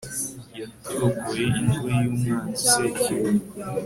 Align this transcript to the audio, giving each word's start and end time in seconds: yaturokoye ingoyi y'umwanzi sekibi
yaturokoye 0.59 1.43
ingoyi 1.59 1.95
y'umwanzi 2.03 2.63
sekibi 2.73 3.31